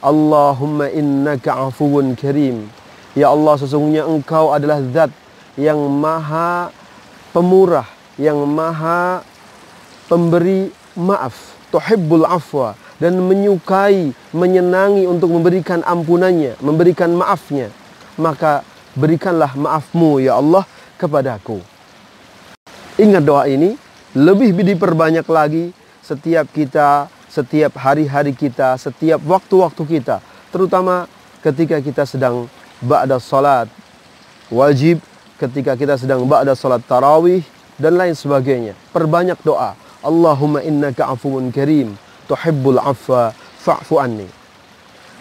[0.02, 2.66] Allahumma innaka afuwun karim.
[3.14, 5.14] Ya Allah sesungguhnya engkau adalah zat
[5.54, 6.74] yang maha
[7.30, 7.86] pemurah,
[8.20, 9.22] yang maha
[10.06, 17.74] pemberi maaf, tuhibbul afwa dan menyukai, menyenangi untuk memberikan ampunannya, memberikan maafnya.
[18.14, 18.62] Maka
[18.94, 20.62] berikanlah maafmu ya Allah
[20.94, 21.58] kepadaku.
[22.94, 23.74] Ingat doa ini,
[24.14, 30.22] lebih diperbanyak lagi setiap kita, setiap hari-hari kita, setiap waktu-waktu kita,
[30.54, 31.10] terutama
[31.42, 32.46] ketika kita sedang
[32.78, 33.66] ba'da salat
[34.54, 35.02] wajib,
[35.42, 37.42] ketika kita sedang ba'da salat tarawih,
[37.80, 38.74] dan lain sebagainya.
[38.94, 39.74] Perbanyak doa.
[40.04, 41.96] Allahumma innaka afuun karim,
[42.28, 43.32] tuhibbul afwa
[43.64, 44.28] fa'fu anni.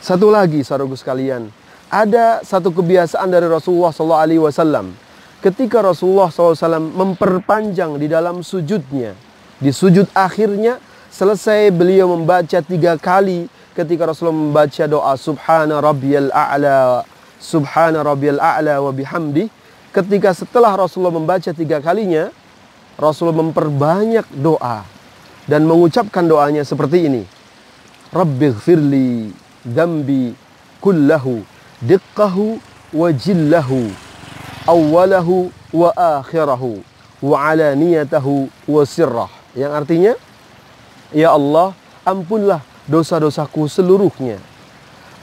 [0.03, 1.47] Satu lagi saudaraku sekalian,
[1.87, 4.91] ada satu kebiasaan dari Rasulullah SAW.
[5.39, 9.15] Ketika Rasulullah SAW memperpanjang di dalam sujudnya,
[9.59, 17.07] di sujud akhirnya selesai beliau membaca tiga kali ketika Rasulullah membaca doa Subhana Rabbiyal A'la,
[17.39, 19.47] Subhana Rabbiyal A'la wa bihamdi.
[19.93, 22.33] Ketika setelah Rasulullah membaca tiga kalinya,
[22.93, 24.85] Rasul memperbanyak doa
[25.49, 27.23] dan mengucapkan doanya seperti ini.
[28.13, 29.33] Rabbighfirli
[29.65, 30.37] dzambi
[30.77, 31.41] kullahu
[31.81, 32.61] diqqahu
[32.93, 33.89] wa jillahu
[34.69, 36.85] awwalahu wa akhirahu
[37.25, 39.31] wa alaniyatahu wa sirrah.
[39.57, 40.13] Yang artinya,
[41.13, 44.37] Ya Allah, ampunlah dosa-dosaku seluruhnya.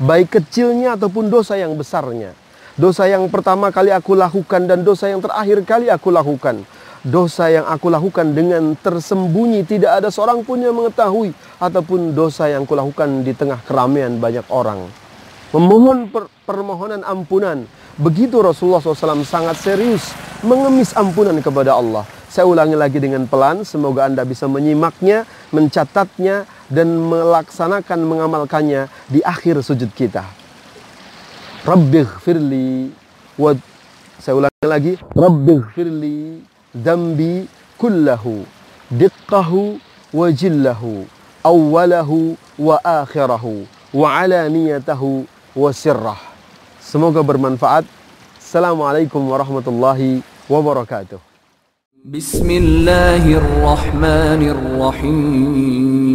[0.01, 2.35] Baik kecilnya ataupun dosa yang besarnya.
[2.79, 6.65] Dosa yang pertama kali aku lakukan dan dosa yang terakhir kali aku lakukan
[7.01, 12.69] dosa yang aku lakukan dengan tersembunyi tidak ada seorang pun yang mengetahui ataupun dosa yang
[12.69, 14.85] aku lakukan di tengah keramaian banyak orang.
[15.51, 17.67] Memohon per permohonan ampunan.
[17.99, 20.15] Begitu Rasulullah SAW sangat serius
[20.47, 22.07] mengemis ampunan kepada Allah.
[22.31, 29.67] Saya ulangi lagi dengan pelan, semoga Anda bisa menyimaknya, mencatatnya, dan melaksanakan mengamalkannya di akhir
[29.67, 30.23] sujud kita.
[31.67, 32.95] Rabbighfirli
[33.35, 33.51] wa
[34.23, 36.19] saya ulangi lagi, Rabbighfirli
[36.77, 37.47] ذنبي
[37.79, 38.25] كله
[38.91, 39.53] دقه
[40.15, 41.05] وجله
[41.47, 42.11] أوله
[42.59, 43.45] وآخره
[43.95, 45.03] وعلانيته
[45.57, 46.17] وسره
[46.81, 47.87] Semoga bermanfaat.
[48.41, 51.23] Assalamualaikum warahmatullahi wabarakatuh.
[54.43, 56.10] الرحيم